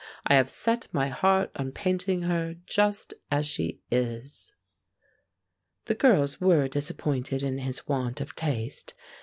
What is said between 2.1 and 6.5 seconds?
her just as she is." The girls